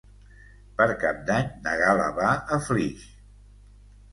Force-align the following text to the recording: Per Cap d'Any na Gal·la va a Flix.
Per 0.79 0.87
Cap 1.03 1.19
d'Any 1.27 1.51
na 1.67 1.75
Gal·la 1.83 2.09
va 2.17 2.33
a 2.57 2.61
Flix. 2.71 3.05